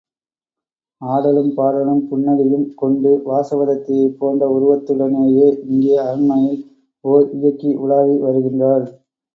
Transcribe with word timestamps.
ஆடலும் 1.01 1.51
பாடலும் 1.57 2.01
புன்னகையும் 2.09 2.65
கொண்டு 2.75 3.11
வாசவதத்தையைப் 3.27 4.17
போன்ற 4.19 4.49
உருவத்துடனேயே 4.55 5.47
இங்கே 5.67 5.95
அரண்மனையில் 5.99 6.61
ஓர் 7.05 7.27
இயக்கி 7.33 7.71
உலாவி 7.83 8.17
வருகின்றாள். 8.19 8.85